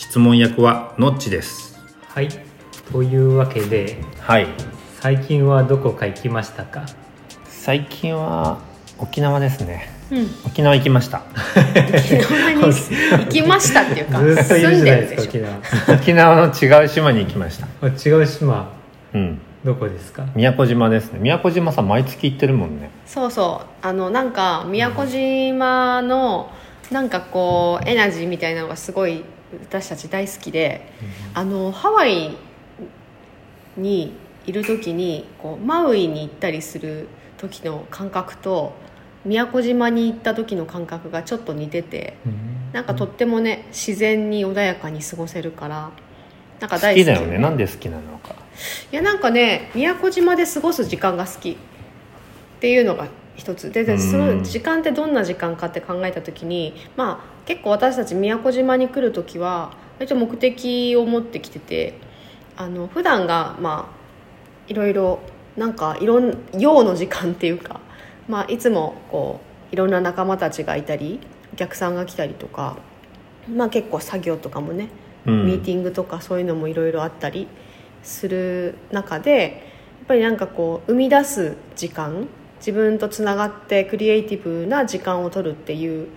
[0.00, 1.78] 質問役はのっちです。
[2.08, 2.28] はい。
[2.90, 4.46] というわけではい。
[4.98, 6.86] 最近はどこか行きましたか？
[7.44, 8.60] 最近は
[8.98, 9.90] 沖縄ですね。
[10.10, 10.26] うん。
[10.46, 11.20] 沖縄行きました。
[11.54, 15.40] 沖縄に行きましたっていうか 住んでるでしょ。
[15.42, 15.94] 縄。
[15.94, 17.66] 沖縄の違う島に行きました。
[17.82, 18.70] あ違う島。
[19.12, 19.38] うん。
[19.66, 20.24] どこですか？
[20.34, 21.18] 宮古島ですね。
[21.20, 22.88] 宮古島さ毎月行ってるもんね。
[23.04, 23.86] そうそう。
[23.86, 26.50] あのなんか宮古島の
[26.90, 29.22] なんかこうエナジーみたいなのがすごい
[29.62, 30.92] 私たち大好きで、
[31.34, 32.36] あのハワイ
[33.76, 34.14] に
[34.46, 38.72] いる時にこうマウイに行ったりする時の感覚と
[39.24, 42.16] 宮古島に行った時の感覚がちょっと似てて
[42.72, 45.90] なんかとってもね自然に穏やかに過ごせるから
[46.60, 47.04] なんか好大好き。
[47.04, 47.38] きだよね。
[47.38, 48.34] なんで好きなのか。
[48.92, 51.56] いやなんかね宮古島で過ごす時間が好きっ
[52.60, 53.08] ていうのが
[53.40, 53.72] 一つ。
[53.72, 61.94] ででその時間ってどんな時間かって考えた時にまあ結構私たち宮古島に来る時は割と目的を持ってきてて
[62.56, 65.20] あの普段がまあいろいろ
[65.56, 67.80] なんかいろん用の時間っていうか、
[68.28, 69.40] まあ、いつもこ
[69.72, 71.18] ういろんな仲間たちがいたり
[71.52, 72.76] お客さんが来たりとか、
[73.48, 74.88] まあ、結構作業とかもね
[75.26, 75.46] うん。
[75.46, 77.48] ミーティングとかそういうのもいろいろあったり
[78.02, 79.62] する中で
[79.98, 82.28] やっぱりなんかこう生み出す時間
[82.60, 86.08] 自分とつながってクリエイティブな時間を取るっていう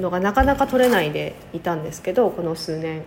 [0.00, 3.02] のがなかなか取れないでいたんですけどこの数年。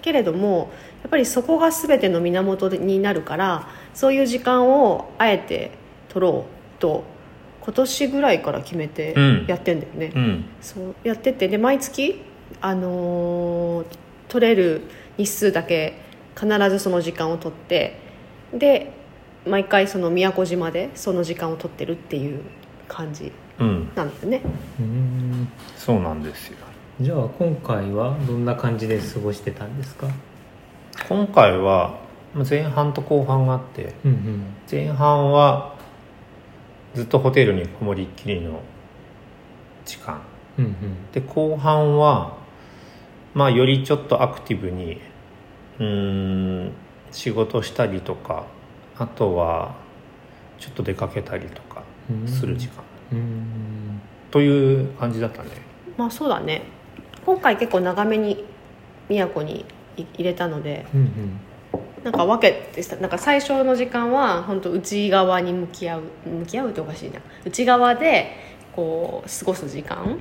[0.00, 0.70] けれども
[1.02, 5.72] やっぱりそこが全ての源になるからそういう時間をあえて
[6.08, 7.02] 取ろうと
[7.60, 9.46] 今年ぐらいから決めてうん。
[9.48, 10.44] やってんだよね、うん。
[10.60, 12.22] そうやっててで毎月、
[12.60, 13.98] あのー
[14.28, 14.82] 取れる
[15.16, 16.00] 日数だけ
[16.38, 17.98] 必ずその時間を取って
[18.52, 18.92] で
[19.48, 22.40] 毎回その宮古島でその時間を取ってるっていう
[22.86, 23.90] 感じうん。
[23.94, 24.42] なんだよね。
[24.78, 26.58] うんそうなんですよ。
[27.00, 30.08] じゃあ今回はどんな感じで過ごしてたんですか？
[31.08, 31.98] 今回は
[32.48, 34.42] 前半と後半があってうんうん。
[34.70, 35.74] 前半は
[36.94, 38.60] ずっとホテルにこもりっきりの
[39.84, 40.20] 時間。
[40.58, 40.74] うんうん。
[41.12, 42.36] で後半は
[43.34, 45.00] まあよりちょっとアクティブに
[45.78, 46.72] うーん
[47.12, 48.46] 仕事したりとか
[48.98, 49.74] あとは
[50.58, 51.82] ちょっと出かけたりとか
[52.26, 52.82] する時間。
[53.12, 54.00] うん。
[54.30, 55.50] という感じだったね。
[55.96, 56.62] まあそうだね。
[57.24, 58.44] 今回結構長めに
[59.08, 59.64] 宮古に
[59.96, 61.40] い入れたのでうんうん。
[62.04, 67.20] なんか分けてさなんか最初の時間は本当内側に向き合う向き合うっておかしいな。
[67.44, 68.36] 内側で
[68.74, 70.18] こう過ごす時間。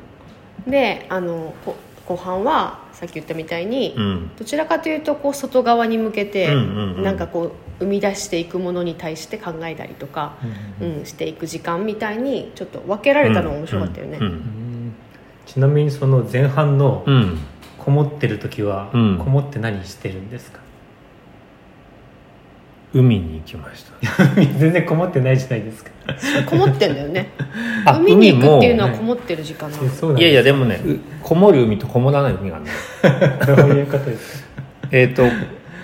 [0.68, 1.76] であのこ
[2.08, 4.32] 後半はさっき言ったみたいに、うん。
[4.38, 7.04] どちらかというとこう外側に向けて、うんうんうん。
[7.04, 10.38] なんかこう生み出していくものに対して考えたりとか、
[10.80, 14.18] うんうんしていく時間みたいにちょっと分けられたのが面白かったよね。
[14.20, 14.94] うんうん
[15.46, 17.06] ちなみにその前半の
[17.78, 19.18] こもってる時はうん。
[19.18, 20.60] こもって何してるんですか？
[22.94, 24.26] 海に行きました。
[24.36, 25.92] 全然こもってないじゃないですか。
[26.46, 27.30] こもってんだよね。
[27.86, 29.14] あ海に行くっていうのはこも。
[29.14, 29.84] ってる時間なの。
[29.84, 32.72] えそうなんいやいやででもねうこもる海とこもらない海があるの。
[33.42, 34.48] すかどういうことですか。
[34.92, 35.24] えっと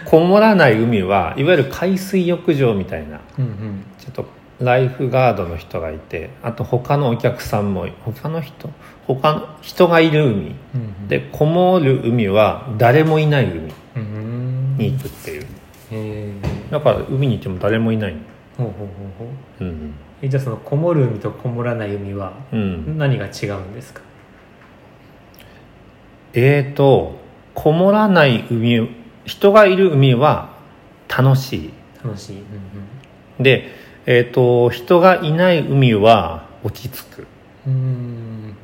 [0.06, 3.84] こもらない海はいわゆる海水浴場みたいなうんうん。
[4.00, 4.26] ちょっと
[4.62, 8.70] ライフガードの人がいてあと他のお客さんも他の人
[9.08, 10.32] 他の人がいる海。
[10.34, 10.48] うんう
[11.06, 11.08] ん。
[11.10, 14.76] でこもる海は誰もいない海うん。
[14.78, 15.42] に行くっていう。
[15.42, 15.46] へ
[15.92, 16.32] え
[16.74, 18.16] だから海に行っても誰もいない。
[18.58, 18.88] ほうほうほう
[19.20, 19.26] ほ
[19.62, 19.64] う。
[19.64, 19.94] うん。
[20.22, 22.98] えじゃあそのこもる海とこもらない海はうん。
[22.98, 24.02] 何が違うんですか？
[26.34, 27.20] えーと
[27.54, 28.90] こもらない海
[29.26, 30.50] 人がいる海は
[31.08, 31.74] 楽しい。
[32.04, 33.70] 楽しい、うんで
[34.06, 37.28] えーと人がいない海は落ち着く。
[37.68, 38.56] うん、うん。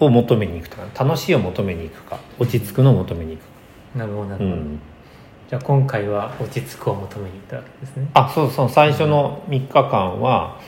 [0.00, 4.80] を求めに行くとか楽しいを求めに行くか落ち着くのを求めに行くか、なるほどなるほど、うん、
[5.50, 8.08] じゃあ今回は落ち着くを求めに行ったわけですね。
[8.14, 10.60] あそうそう最初の3日間は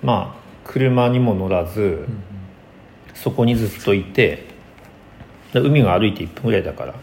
[0.00, 2.22] まあ車にも乗らず、うん
[3.14, 4.46] そこにずっといて
[5.52, 6.94] で海が歩いて1分ぐらいだから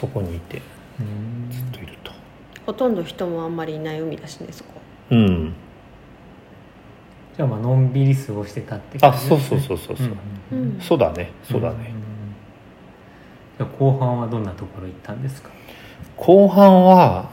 [0.00, 0.62] そこにいて
[1.00, 1.50] うん。
[1.52, 2.10] ずっといると。
[2.66, 4.80] ほとんど人もあんまりいない海だしねそこ。
[5.10, 5.54] うん。
[7.36, 9.60] じゃあまあのんびり過ごしてたってあ感じですね。
[9.60, 10.06] そうそうそうそうそう、
[10.52, 10.80] うんうんうん。
[10.80, 11.92] そうだねそうだね、
[13.62, 15.50] ん後半はどんなところ行ったんですか？
[16.18, 17.30] 後半は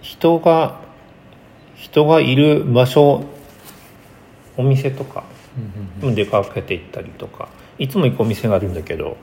[0.00, 0.80] 人が
[1.74, 3.24] 人がいる場所
[4.56, 5.24] お店とか
[6.02, 7.48] うん出かけて行ったりとか
[7.78, 9.16] いつも行くお店があるんだけど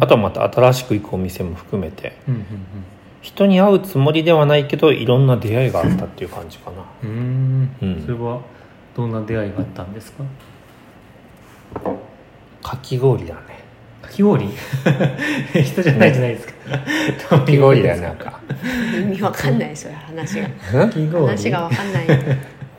[0.00, 2.44] あとはまた新しく行くお店も含めてうん
[3.20, 6.76] 人に会うつもりではないけどいろんな出会いがあったっていう感じかな。
[7.02, 7.70] うん。
[8.02, 8.40] それは
[8.96, 10.22] どんな出会いがあったんですか？
[12.62, 13.40] かき氷だね
[14.02, 16.52] かき氷人じゃないじゃないですか。
[17.38, 18.40] かき氷だよなんか。
[18.96, 20.48] 意味わかんないそれ話が。
[20.48, 22.06] かき氷話がわかんない。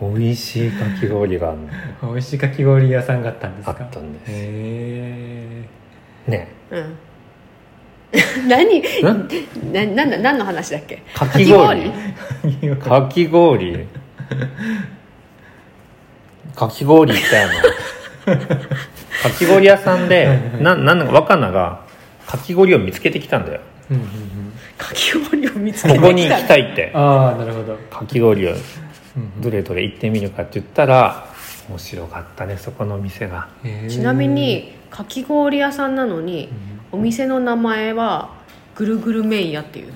[0.01, 1.57] 美味しいかき氷がある
[2.01, 2.13] の？
[2.13, 3.75] 美味しいかき氷屋さんがあったんですか？
[3.80, 4.24] あったんです。
[4.27, 5.66] へ
[6.27, 6.48] ね。
[6.71, 6.98] うん。
[8.48, 8.81] 何？
[9.04, 9.13] な
[9.86, 11.04] なな何の話だっけ？
[11.13, 11.92] かき氷。
[12.62, 13.88] えかき氷。
[16.56, 17.54] かき氷行ったよな
[18.37, 21.81] かき氷屋さんでななんだか若菜が
[22.27, 23.61] かき氷を見つけてきたんだよ。
[23.89, 24.09] うんうんうん。
[24.77, 26.91] かき氷を見つけてきたここに行きたいって。
[26.93, 27.75] ああなるほど。
[27.89, 28.59] かき氷をうんう
[29.39, 29.41] ん。
[29.41, 31.27] どれどれ行ってみるかって言ったら
[31.69, 33.47] 面白かったねそこのお店が。
[33.87, 36.49] ちなみにかき氷屋さんなのに
[36.91, 38.35] お店の名前は
[38.75, 39.87] ぐるぐる麺屋っていう。
[39.87, 39.93] の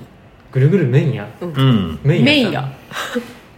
[0.51, 1.27] ぐるぐる麺屋？
[1.41, 1.99] うん。
[2.03, 2.71] 麺麺屋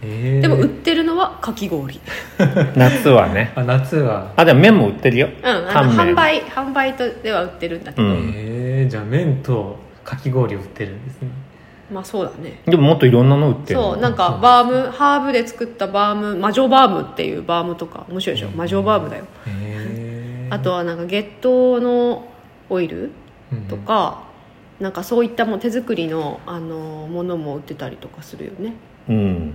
[0.02, 1.98] でも売ってるのはかき氷。
[2.76, 3.52] 夏はね。
[3.54, 4.32] あ夏は。
[4.36, 5.28] あでも麺も売ってるよ。
[5.42, 8.12] うんあの販売販売とでは売ってるんだけど、うん。
[8.28, 8.32] へ
[8.84, 11.28] えじゃあ麺とかき氷を売ってるんですね。
[11.92, 12.60] まあそうだね。
[12.66, 18.48] でももっといろんなの売ってるそうなんかバームハーブで作ったバーム魔女バームっていうバームとか面白いでしょ？
[18.56, 19.24] 魔女バームだよ。
[19.46, 22.28] へえあとはなんか月桃の
[22.68, 23.10] オイル
[23.68, 24.24] とか、
[24.80, 28.74] なんかそういったもう手作りのあのものも売ってたりとかするよね。
[29.08, 29.54] うん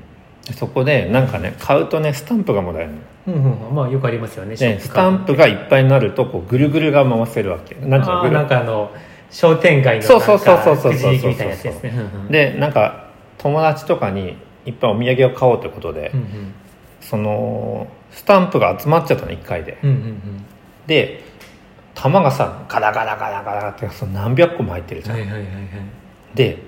[0.57, 2.97] そこでなんかね買うとねスタンプがもらえるの。
[3.27, 3.75] うんうん。
[3.75, 4.55] まあよくありますよね。
[4.55, 7.75] でスタンプがいっぱいになるとこうぐるぐるが回せるわけ。
[7.75, 8.33] なんていうのあーぐる。
[8.33, 8.91] なんかあの
[9.29, 10.93] 商店街のそうそうそうそうそう。
[10.93, 11.89] なんかくじ引きみたいなやつですね。
[11.89, 14.35] うんうんでなんか友達とかに
[14.65, 16.53] いっぱいお土産を買おうということで、うん
[17.01, 20.45] そのスタンプが集まっちゃったの1回で、うんうんうん。
[20.85, 21.23] で
[21.95, 25.53] 玉がさガラガラガラガラってその何百個も入ってるじゃん、はいはいはいはい。
[26.35, 26.59] で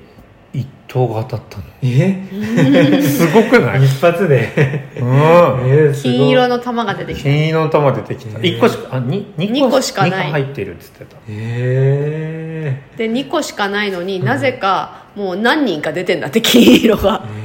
[0.53, 1.63] 一等が当たったの。
[1.81, 3.01] え？
[3.01, 3.83] すごくない？
[3.83, 4.87] 一発で？
[4.97, 5.93] うん。
[5.95, 7.23] 金色の玉が出てきた。
[7.23, 8.37] 金色の玉出てきた。
[8.37, 8.57] へー。
[8.57, 10.27] 1個しかあに2二個しかない。
[10.27, 11.17] 2個入ってるっつってた。
[11.27, 17.25] へで2個しかないのになぜかもう何人か出てんだって金色が。
[17.27, 17.42] えへすごくない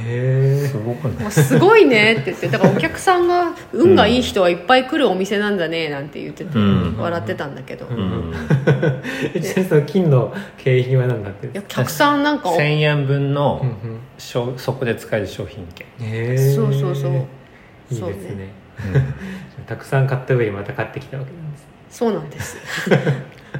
[0.93, 6.97] もうすごいねって言ってだからお客さんが運がいい人はいっぱい来るお店なんだねなんて言っててうん。
[6.97, 8.33] 笑ってたんだけど、いうん。
[9.85, 13.99] 金の景品は何だってんでやすか客さんなんかお1000円分のうんうん。
[14.17, 15.87] 商そこで使える商品券。
[15.99, 16.55] へー。
[16.55, 17.11] そうそうそう。
[17.91, 18.35] いいそうですね。
[18.35, 18.53] ね。
[19.67, 21.67] たくさん買った上にまた買ってきたわけなんです
[21.99, 22.57] そうなんです。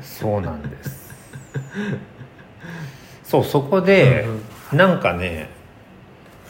[0.01, 1.13] そうなんです。
[3.23, 4.25] そうそこで、
[4.71, 4.77] うん。
[4.77, 5.49] なんかね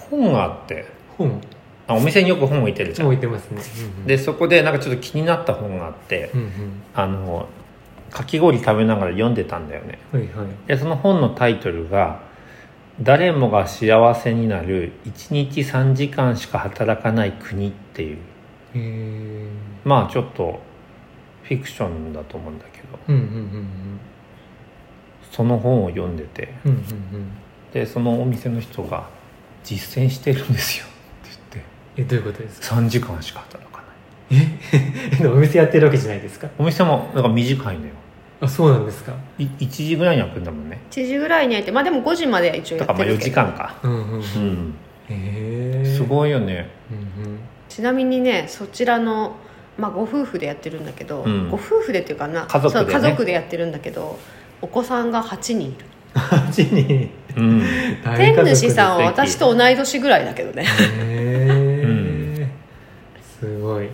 [0.10, 0.86] 本があって。
[1.18, 1.42] 本。
[1.88, 3.08] あお店によく本置いてるじゃん。
[3.08, 3.62] 置いてますね。
[3.80, 4.06] うんうん。
[4.06, 6.50] でそこでなんかちょっと気になった本があって、うんうん。
[6.94, 7.48] あの
[8.12, 10.00] かき氷食べながら読んでたんだよね。
[10.12, 10.48] はいはい。
[10.68, 12.22] でその本のタイトルが
[13.02, 18.18] 「誰もが幸せになる1日3時間しか働かない国」っていう。
[19.84, 20.62] まあちょっと
[21.44, 23.00] フィクションだと思うんだけど。
[23.08, 24.00] うんうんうん。
[25.32, 26.54] その本を読んでて。
[26.66, 27.32] うんうんうん。
[27.74, 29.08] でそのお店の人が
[29.64, 30.86] 「実践してるんですよ」
[31.26, 31.62] って
[31.98, 32.76] えどういうことですか？
[32.76, 33.82] 言って3時間しか働か
[34.32, 34.42] ない。
[35.22, 35.26] え？
[35.28, 36.48] お店やってるわけじゃないですか？
[36.58, 37.92] お店もなんか短いのよ。
[38.42, 39.14] あそうなんですか？
[39.38, 40.80] い1時ぐらいに開くんだもんね。
[40.92, 43.76] 1時ぐらいに開いてまあでも5時まで一応やだからまあ4ってるけど時間か。
[43.84, 44.12] うんうんうん。
[44.14, 44.74] うん。
[45.10, 45.86] へえ。
[45.86, 46.70] すごいよね。
[47.18, 47.40] うんうん。
[47.68, 49.36] ちなみにねそちらの、
[49.78, 51.50] まあ、ご夫婦でやってるんだけど、うん。
[51.50, 52.92] ご夫婦でっていうかな家族でね。
[52.94, 54.18] 家族でやってるんだけど
[54.62, 55.86] お子さんが8人いる。
[56.16, 57.64] 8人うん。
[58.18, 60.64] 天主さんは私と同い年ぐらいだけどね。
[60.64, 60.68] へ
[61.02, 62.50] え、うん。
[63.40, 63.90] すごい。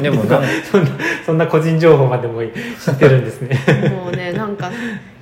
[0.00, 0.90] でもそんな
[1.24, 3.58] そんな個人情報までも知ってるんですね。
[3.90, 4.70] もうねなんか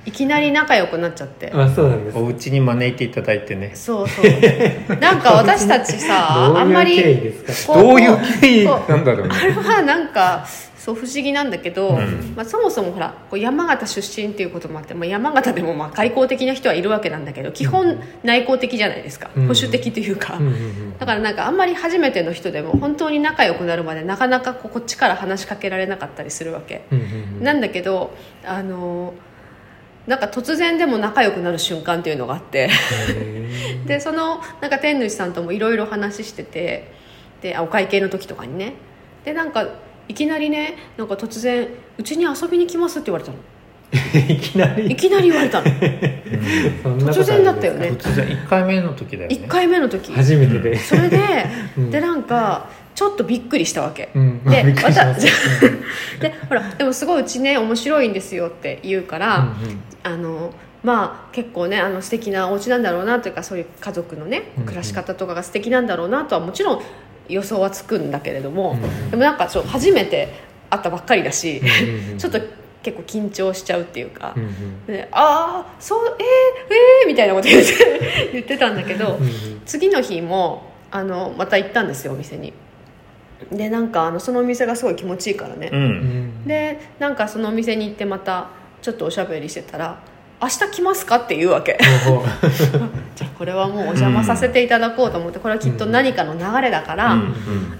[0.07, 1.51] いきなり仲良くなっちゃって。
[1.53, 2.17] あそうなんです。
[2.17, 3.71] お家に招いていただいてね。
[3.75, 4.25] そうそう。
[5.01, 7.73] なんか私たちさあんまりですか？
[7.73, 9.35] こどういう経緯なんだろうね。
[9.35, 10.47] あれはなんか
[10.77, 12.33] そう不思議なんだけど、うん。
[12.37, 19.47] まあ、そもそもほらこう山形出身っていうこともあって、まあ、山形でもまあ外交的な人はいるわけなんだけど基本内向的じゃないですか、うん。
[19.47, 20.97] 保守的というか、うんうんうん。
[20.97, 27.43] だからなんかあんまり初めての人でも本当に仲良くなるまでなかなかこっちから話しかけられなかったりするわけ、うんうんうん。
[27.43, 29.13] なんだけどあの
[30.07, 32.69] なんか突然でも仲良くなる瞬間っていうのがあって。
[32.69, 36.95] へでそのなんか天主さんともいろいろ話してて。
[37.41, 38.73] であお会計の時とかにね。
[39.23, 39.67] でなんか
[40.07, 43.37] いきなりねなんか突然「うちに遊びに来ます」って言われたの。
[44.29, 44.87] いきなり。
[44.91, 45.67] いきなり言われたの。
[45.69, 47.93] 突然だったよね。
[47.97, 48.27] 突然。
[48.27, 49.35] 1回目の時だよね。
[49.35, 50.11] 1回目の時。
[50.11, 51.19] 初めてで、それで、
[51.77, 51.91] うん。
[51.91, 54.43] でなんかちょっとびっくりしたわけ、うん。
[54.43, 55.27] でます。
[56.19, 60.51] でほらでもすごいうちね面白いんですよって言うから、うんあの
[60.83, 64.65] まあ結構ねあの素敵なお家なんだろうなというかそういう家族のねうんうん。
[64.65, 66.81] 暮らし方とかが素敵なんだろうなとはもちろん
[67.29, 70.33] 予想はつくんだけれども、うんでもなんかちょ初めて
[70.71, 72.17] 会ったばっかりだし、うんうんうん。
[72.17, 72.39] ちょっと
[72.81, 74.85] 結構緊張しちゃうっていうか、うんうん。
[74.87, 79.61] でああそうえー、えー、みたいなこと言って 言ってたんだけど、うんうん。
[79.67, 82.53] 次の日もあのまた行ったんですよお店に
[83.51, 85.83] でなんかあのそのお店がすごい気持ちいいからね、ううん。
[86.43, 88.49] んでなんかそのお店に行ってまた
[88.81, 89.99] ちょっとおしゃべりしてたら
[90.41, 91.77] 「明日来ますか?」って言うわけ。
[93.15, 97.33] じゃあこれはもうお邪魔させていただこうと思ってこれはきっと何かの流れだから、うん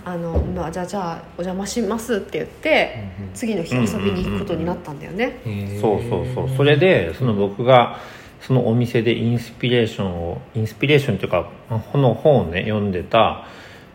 [0.04, 1.04] あのまあ、じゃあじゃあ
[1.38, 3.04] お邪魔しますって言って
[3.36, 5.40] 次の日遊びに行くことになったんだよね、
[5.80, 6.50] そうそうそう。
[6.58, 8.00] それでその僕が
[8.42, 11.50] そのお店でインスピレーションをインスピレーションというか
[11.92, 13.46] この本をね読んでた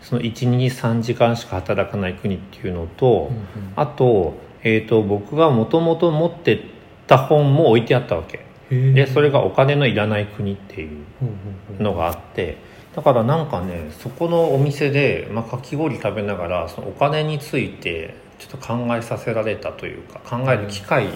[0.03, 3.73] その123時間しか働かない国っていうのと、うんうん。
[3.77, 6.61] あと,、えー、と僕がもともと持って
[7.07, 8.45] た本も置いてあったわけ。
[8.71, 12.57] でそれがお金のいらない国っていうのがあって。
[12.95, 21.09] だからなんかねそこのお店で、まあ、かき氷食べながらそのお金についてちょっと考えさせられたというか考える機会、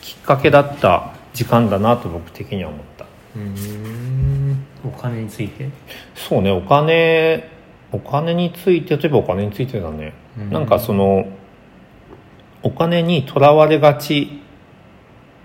[0.00, 3.04] きっかけだった時間だなと僕的には思った。
[3.36, 4.66] うーん。
[4.84, 5.68] お金について？
[6.14, 7.48] そうねお金
[7.94, 10.50] お金について例えばお金についてだね、うん。
[10.50, 11.28] なんかその
[12.62, 14.40] お金にとらわれがち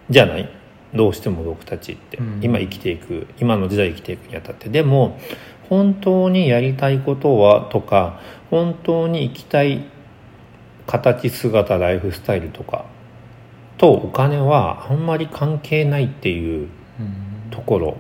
[0.10, 0.50] じゃない？
[0.96, 2.40] どうしても僕たちって、うん。
[2.42, 4.70] 今生きていく今の時代生きていくにあたって。
[4.70, 5.20] でも
[5.70, 9.86] 本当にやりたいことはとか本当に生きたい
[10.88, 12.86] 形姿ライフスタイルとか
[13.78, 17.52] とお金はあんまり関係ないっていううん。
[17.52, 17.98] ところ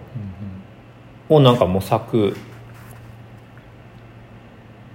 [1.29, 2.35] うんをなんか模索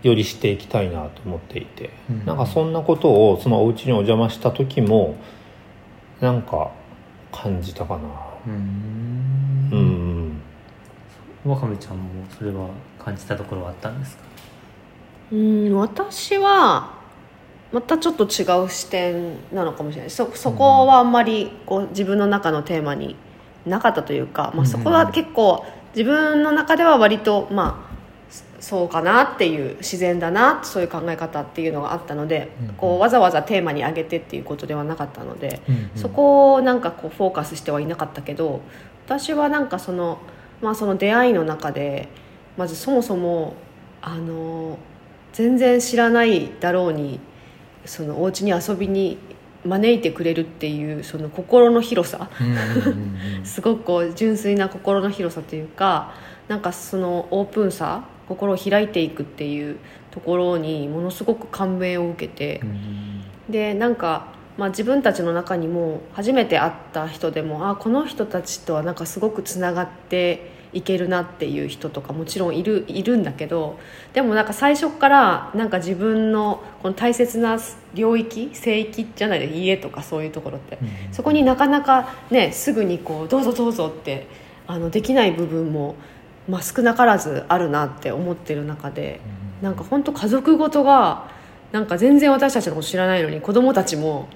[0.04, 2.26] よりしていきたいなと思っていて、うん。
[2.26, 5.16] なんかそんなことをそのお家にお邪魔した時も
[6.20, 6.70] なんか
[7.32, 8.00] 感じたかな。
[8.46, 9.68] うん。
[9.72, 10.28] ううん。
[10.28, 10.42] ん
[11.44, 12.04] わかめちゃんも
[12.38, 12.68] それは
[12.98, 14.22] 感じたところはあったんですか？
[15.32, 16.94] うん私は
[17.72, 20.10] またちょっと違う視点なのかもしれない。
[20.10, 23.16] そそこはあんまりこう自分の中のテーマに
[23.66, 25.64] なかったというか、まあ、そこは結構
[25.96, 27.93] 自分の中では割とまあ
[28.64, 38.62] そそうかなっていう自然だなそういう考え方っていうのがあったので、うんこうわざわざテーマに上げてっていうことではなかったので、うんそこをなんかこうフォーカスしてはいなかったけど
[39.06, 40.18] 私はなんかその,、
[40.62, 42.08] まあ、その出会いの中で
[42.56, 43.54] まずそもそも
[44.00, 44.78] あの
[45.32, 47.20] 全然知らないだろうに
[47.84, 49.18] そのお家に遊びに
[49.64, 52.30] 招いてくれるっていうその心の広さ。
[52.40, 52.56] うんうん
[53.38, 53.44] うん。
[53.44, 56.12] すごくこう純粋な心の広さというか
[56.48, 59.78] なんかそのオープンさ心を開いていくっていう
[60.10, 62.60] ところにものすごく感銘を受けて。
[62.62, 64.26] うんでなんか、
[64.56, 73.78] まあ、自分たちの中にも初めて会った人でもあこの人たちとはなんかすごくつながっていけるなっていう人とかもちろんいるいるんだけど
[74.12, 77.58] でもなんか最初からなんか自分のこの大切な
[77.94, 84.26] 領域聖域じゃないで家とかそういうところって、うんそこになかなかねすぐにこうどうぞどうぞって
[84.66, 85.94] あのできない部分も、
[86.48, 89.20] まあ、少なからずあるなって思ってる中で。
[89.62, 91.30] なんか本当家族ごとが
[91.72, 94.28] なんか全然私たちのこと知らないのに子供たちも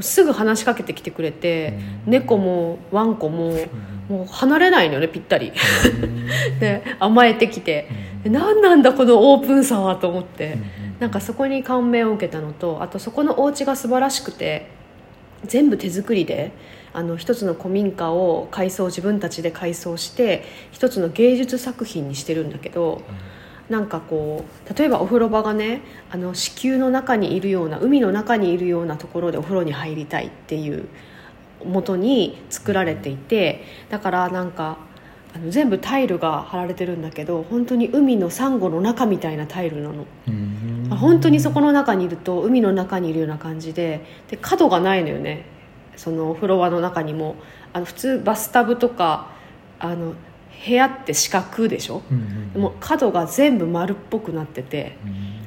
[0.00, 3.52] すぐ話しかけてきてくれて、猫もワンコも
[4.08, 5.52] もう離れないのよねぴったり。
[6.60, 7.88] で甘えてきて、
[8.24, 10.58] で何なんだこのオープンさはと思って、
[10.98, 14.68] なんかそこに感銘を受けたのとあとそこのお家が素晴らしくて
[15.44, 16.52] 全部手作りで
[16.92, 23.02] あの一つの古民家を改装自分たちで改装して一つの芸術作品にしてるんだけど、
[23.68, 30.88] なんかこう例えばお風呂場がねあの子宮の中にいるような海の中にいるようなところでお風呂に入りたいっていう
[31.64, 34.78] 元に作られていてだからなんか
[35.32, 40.06] あの全部タイルが貼られてるんだけど本当に海のサンゴの中みたいなタイルなの。
[40.26, 40.88] うん。
[40.90, 45.44] あ本当にそこの中にいると海の中にいるような感じでで角がないのよね
[46.00, 47.36] そのお風呂場の中にも
[47.74, 49.26] あの普通バスタブとか
[49.78, 50.14] あの
[50.66, 52.02] 部屋って四角でしょ？
[52.10, 54.96] うんうんでも角が全部丸っぽくなってて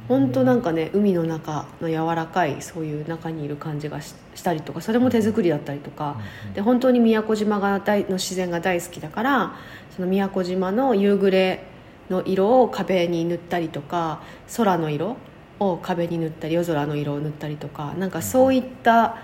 [0.07, 6.17] 本当なんかね海の中の柔らかいそういう中にいる感じがししたりとかそれも手作りだったりとか
[6.55, 9.55] で本当に宮古島が大の自然が大好きだから
[9.95, 11.63] その宮古島の夕暮れ
[12.09, 14.21] の色を壁に塗ったりとか
[14.57, 15.17] 空の色
[15.59, 19.17] を壁に塗ったり夜空の色を塗ったりとかなんかそういった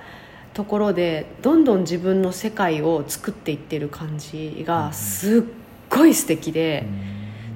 [0.60, 5.44] ところでどんどん自分の世界を作っていってる感じがすっ
[5.90, 6.86] ごい素敵で、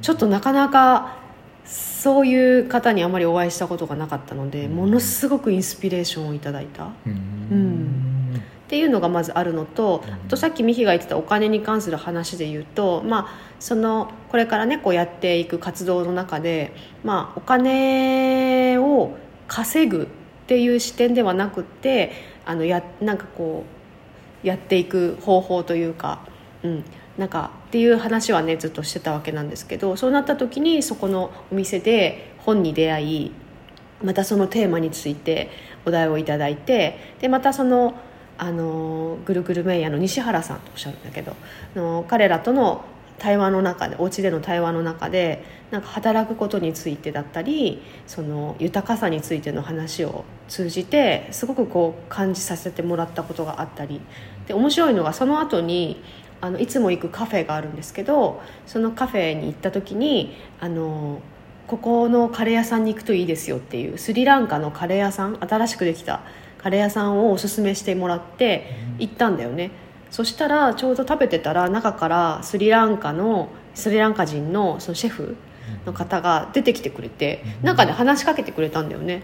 [0.02, 1.18] ちょっとなかなか
[1.66, 6.92] そういう方にあまりお会いしたことがなかったので、ものすごくインスピレーションをいただいた。
[7.06, 8.42] うん。
[8.66, 13.28] っていうのがまずあるのとあとさっきミヒが言ってたお金に関する話で言うと、まあ、
[13.60, 19.18] そのこれからねこうやっていく活動の中で、まあ、お金を
[19.50, 20.08] 稼ぐ
[20.44, 22.12] っていう視点ではなくって
[22.46, 23.64] あのやなんかこ
[24.44, 26.26] うやっていく方法というか、
[26.64, 26.84] うん、
[27.18, 33.32] なんかっていう話はねずっとしてたわけなんですけどそうなった時にそこのお店で本に出会い
[34.04, 35.50] またそのテーマについて
[35.86, 37.96] お題をいただいてでまたその
[38.38, 41.36] あのぐるぐるメイヤーの西原さんとおっしゃるんだけど
[41.76, 42.84] の彼らとの
[43.20, 54.02] 対話の中でお家での対話の中でなんか働くことについてだったりその豊かさについての話を通じてすごくこう感じさせてもらったことがあったり。
[54.48, 56.04] で面白いのがその後に
[56.42, 61.22] あのいつも行くカフェがあるんですけどそのカフェに行った時にあの
[61.68, 66.22] ここのカレー屋さんに行くといいですよっていうスリランカのカレー屋さん新しくできた
[66.58, 69.72] カレー屋さんをおすすめしてもらって行ったんだよね、
[70.14, 75.36] そしたらちょうど食べてたら中からスリランカのスリランカ人のそのシェフ
[75.88, 79.24] の方が出てきてくれて中で話しかけてくれたんだよね。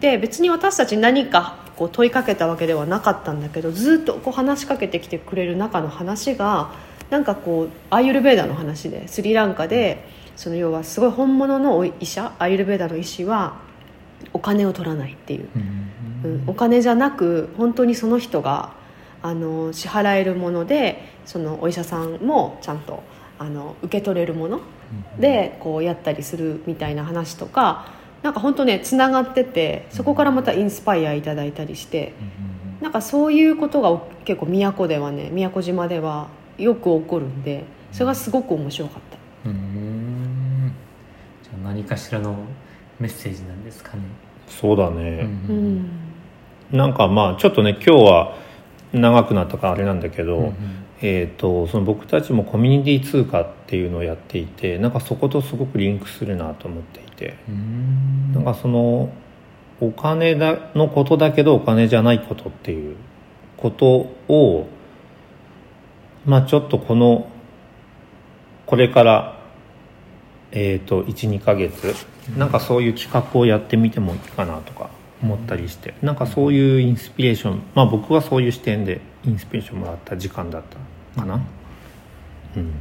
[0.00, 6.70] で別に私たちに何かこう問いかけたわけではなかったんだけどずっとこう話しかけてきてくれる中の話が
[7.08, 13.56] なんかこうアーユルベーダの話でスリランカでその要はすごい本物の医者アーユルベーダの医師は
[14.34, 15.92] お金を取らないっていう、うん
[16.46, 18.72] お金じゃなく本当にその人が
[19.22, 23.02] あの支払えるものでそのお医者さんもちゃんと
[23.38, 24.60] あの受け取れるもの
[25.18, 27.92] でこうやったりするみたいな話とか
[28.22, 32.12] なんか本当ねつながっててそこからまたインスパイアいただいたりして
[32.80, 39.02] なんかそういうことが結構宮古ではね宮古島ではよく起こるんでそれがすごく面白かっ
[39.44, 39.48] た。
[39.48, 40.72] うん。
[41.42, 42.36] じゃあ何かしらの
[42.98, 44.02] メッセージなんですかね。
[44.48, 45.90] そうだね、うん。
[46.72, 48.36] なんかまあちょっとね今日は
[48.92, 50.54] 長くなったからあれなんだけど、うん
[51.02, 57.36] えー、とその僕たちもコミュニティ通貨っていうのをやっていてなんかそことすごくリンクするなと思っていて。
[57.48, 58.32] うん。
[58.34, 59.12] なんかその
[59.80, 62.96] お金だのことだけどお金じゃないことっていう
[63.58, 63.86] こと
[64.28, 64.68] を
[66.24, 67.28] まあちょっとこの
[68.64, 69.36] これから
[70.52, 71.94] えっ、と12ヶ月
[72.38, 74.88] なんかそういう企画をやってみてもいいかなとか
[75.22, 80.62] 思ったりしてなんかそういうインスピレーションまあ僕はそういう視点でインスピレーションもらった時間だっ
[81.14, 81.40] たかな。
[82.56, 82.72] うん。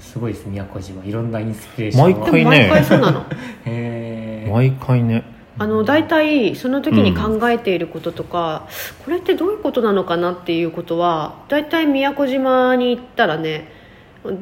[0.00, 1.04] すごいです宮古島。
[1.04, 2.44] いろんなインスピレーション毎回ね。
[2.44, 3.20] 毎回そうなの？
[3.66, 5.22] へえ毎回ね。
[5.58, 8.66] あの大体その時に考えていることとか、
[9.04, 13.68] これってどういうことなのかなっていうことは大体宮古島に行ったらね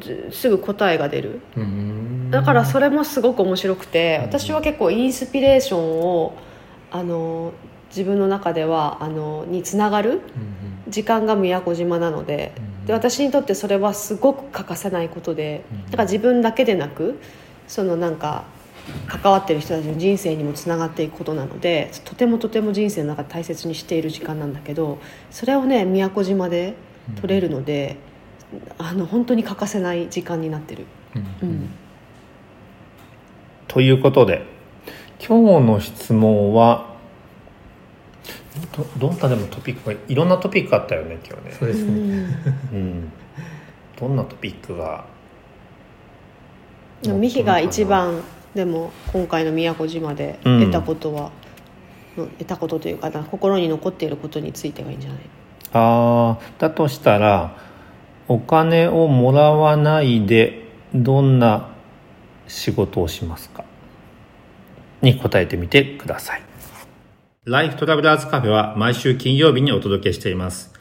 [0.00, 1.40] ずすぐ答えが出る。
[1.56, 2.30] うん。
[2.30, 6.34] だからそれもすごく面白くて私は結構インスピレーションを
[6.90, 7.52] あの
[7.90, 10.20] 自分の中ではあのにつながるうん
[10.88, 17.18] 時間が宮古島なのでうんで私にとってそれはすごく欠かせないことでうんだから自分だけでなく
[17.66, 18.44] そのなんか
[19.06, 24.98] 関わってる人たちの人生にもつながっていくことなのでとてもとても人生の中で大切にしている時間なんだけど
[25.30, 26.74] それをね宮古島で
[27.16, 27.96] 取れるので、
[28.78, 30.86] あの本当に欠かせない時間になってる。
[31.14, 31.48] うん。
[31.48, 31.70] うん。
[33.66, 34.44] ということで
[35.26, 36.96] 今日の質問は
[38.98, 41.56] どどんなでもトピックがいろんなトピックあったよね今日ね。
[41.58, 41.90] そうですね。
[42.72, 43.12] うん。
[43.98, 45.04] どんなトピックが
[47.02, 48.22] でもミヒが一番
[48.54, 50.60] でも今回の宮古島でうん。
[50.60, 51.26] 得たことは、
[52.16, 55.20] うん得たことというかな心に残っていることについてがいいんじゃない？
[55.72, 57.56] あーだとしたら
[58.26, 61.68] お金をもらわないでどんな
[62.48, 63.62] 仕事をしますか？
[65.02, 66.42] に答えてみてください。
[67.44, 70.74] ライフトラベラーズカフェは毎週金曜日にお届けしています。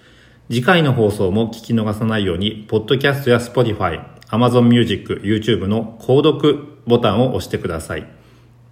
[0.49, 8.08] 次回の放送も聞き逃さないようにポッドキャストや Spotify、Amazon Music、YouTube の購読ボタンを押してください。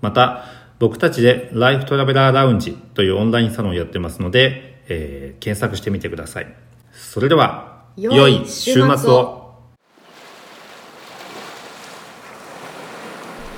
[0.01, 0.45] また
[0.79, 6.55] 僕たちでライフトラベラーラウンジというオンラインサロンをやってますので、えー検索してみてください。
[6.91, 9.44] それでは良い良い週末を